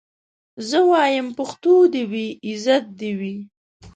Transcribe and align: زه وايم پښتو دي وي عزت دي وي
زه 0.69 0.79
وايم 0.91 1.27
پښتو 1.37 1.73
دي 1.93 2.03
وي 2.11 2.25
عزت 2.47 2.85
دي 2.99 3.11
وي 3.19 3.35